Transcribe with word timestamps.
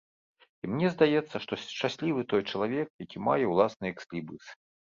І 0.63 0.69
мне 0.71 0.87
здаецца, 0.93 1.35
што 1.43 1.59
шчаслівы 1.65 2.21
той 2.33 2.41
чалавек, 2.49 2.87
які 3.07 3.25
мае 3.27 3.41
ўласны 3.55 3.85
экслібрыс. 3.95 4.53